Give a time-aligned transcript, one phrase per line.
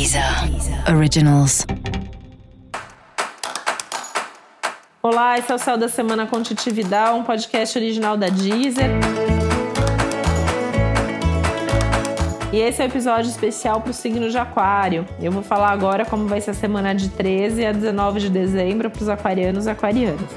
[0.00, 0.24] Deezer
[0.96, 1.66] Originals.
[5.02, 8.88] Olá, esse é o Céu da Semana com Titividade, um podcast original da Deezer.
[12.50, 15.06] E esse é o um episódio especial para o signo de Aquário.
[15.20, 18.90] Eu vou falar agora como vai ser a semana de 13 a 19 de dezembro
[18.90, 20.30] para os aquarianos e aquarianas.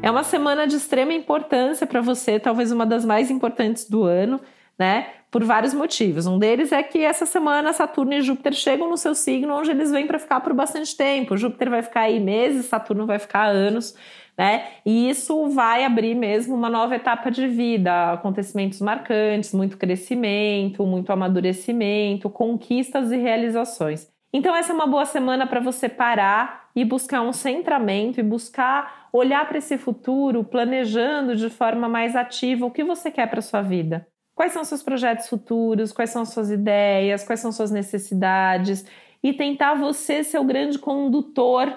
[0.00, 4.40] É uma semana de extrema importância para você, talvez uma das mais importantes do ano,
[4.78, 5.06] né?
[5.30, 6.26] Por vários motivos.
[6.26, 9.90] Um deles é que essa semana Saturno e Júpiter chegam no seu signo, onde eles
[9.90, 11.36] vêm para ficar por bastante tempo.
[11.36, 13.96] Júpiter vai ficar aí meses, Saturno vai ficar anos,
[14.36, 14.64] né?
[14.84, 21.12] E isso vai abrir mesmo uma nova etapa de vida, acontecimentos marcantes, muito crescimento, muito
[21.12, 24.12] amadurecimento, conquistas e realizações.
[24.32, 29.08] Então essa é uma boa semana para você parar e buscar um centramento e buscar
[29.12, 33.62] olhar para esse futuro, planejando de forma mais ativa o que você quer para sua
[33.62, 34.04] vida.
[34.34, 35.92] Quais são seus projetos futuros?
[35.92, 37.24] Quais são suas ideias?
[37.24, 38.84] Quais são suas necessidades?
[39.22, 41.72] E tentar você ser o grande condutor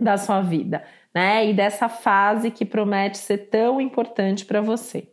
[0.00, 0.82] da sua vida,
[1.14, 1.48] né?
[1.48, 5.08] E dessa fase que promete ser tão importante para você.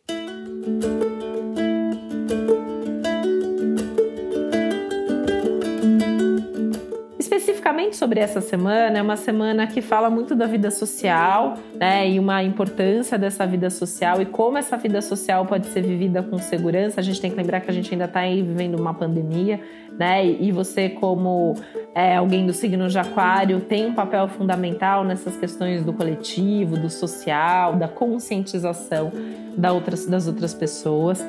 [7.86, 12.20] Especificamente sobre essa semana, é uma semana que fala muito da vida social, né, e
[12.20, 17.00] uma importância dessa vida social e como essa vida social pode ser vivida com segurança.
[17.00, 19.60] A gente tem que lembrar que a gente ainda está vivendo uma pandemia,
[19.98, 21.56] né, e você como
[21.94, 26.90] é, alguém do signo de Aquário tem um papel fundamental nessas questões do coletivo, do
[26.90, 29.12] social, da conscientização
[29.58, 31.24] da outras, das outras pessoas.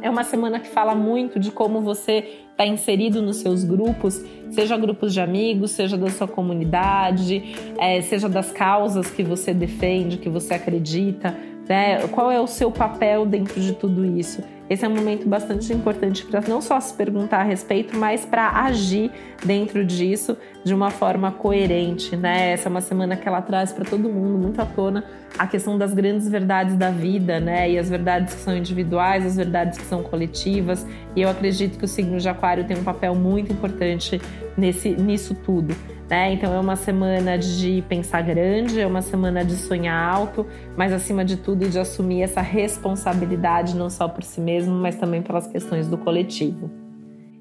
[0.00, 4.76] É uma semana que fala muito de como você está inserido nos seus grupos, seja
[4.76, 10.28] grupos de amigos, seja da sua comunidade, é, seja das causas que você defende, que
[10.28, 11.36] você acredita,
[11.68, 12.06] né?
[12.08, 14.42] Qual é o seu papel dentro de tudo isso?
[14.68, 18.50] Esse é um momento bastante importante para não só se perguntar a respeito, mas para
[18.64, 19.10] agir
[19.44, 22.52] dentro disso de uma forma coerente, né?
[22.52, 25.04] Essa é uma semana que ela traz para todo mundo muito à tona
[25.38, 27.70] a questão das grandes verdades da vida, né?
[27.70, 30.86] E as verdades que são individuais, as verdades que são coletivas.
[31.16, 34.20] E eu acredito que o signo de Aquário tem um papel muito importante
[34.56, 35.74] nesse, nisso tudo.
[36.08, 36.32] Né?
[36.32, 40.46] Então é uma semana de pensar grande, é uma semana de sonhar alto,
[40.76, 45.20] mas acima de tudo de assumir essa responsabilidade não só por si mesmo, mas também
[45.20, 46.70] pelas questões do coletivo.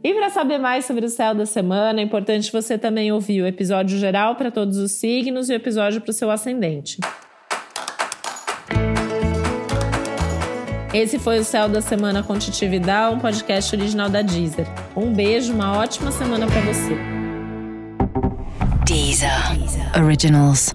[0.04, 3.48] E para saber mais sobre o céu da semana, é importante você também ouvir o
[3.48, 7.00] episódio geral para todos os signos e o episódio para o seu ascendente.
[10.94, 14.66] Esse foi o Céu da Semana com Titividade, um podcast original da Deezer.
[14.96, 17.17] Um beijo, uma ótima semana para você.
[18.88, 19.30] Deezer.
[19.96, 20.72] Originals.